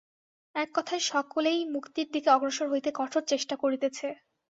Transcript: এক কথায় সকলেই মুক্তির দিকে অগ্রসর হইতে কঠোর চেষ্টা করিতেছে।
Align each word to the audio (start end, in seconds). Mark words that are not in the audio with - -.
এক 0.55 0.69
কথায় 0.73 1.03
সকলেই 1.07 1.59
মুক্তির 1.73 2.07
দিকে 2.11 2.29
অগ্রসর 2.29 2.67
হইতে 2.69 2.89
কঠোর 2.95 3.23
চেষ্টা 3.27 3.55
করিতেছে। 3.55 4.07